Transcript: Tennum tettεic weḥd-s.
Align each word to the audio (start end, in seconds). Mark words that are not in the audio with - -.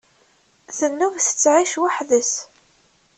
Tennum 0.77 1.15
tettεic 1.25 1.73
weḥd-s. 1.81 2.33